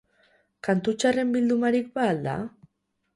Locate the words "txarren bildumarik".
1.03-1.91